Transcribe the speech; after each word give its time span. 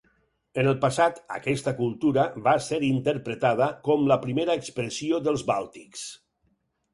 En 0.59 0.67
el 0.69 0.77
passat, 0.85 1.19
aquesta 1.35 1.73
cultura 1.81 2.23
va 2.47 2.53
ser 2.69 2.79
interpretada 2.87 3.67
com 3.89 4.09
la 4.13 4.19
primera 4.25 4.57
expressió 4.63 5.21
dels 5.29 5.45
bàltics. 5.53 6.09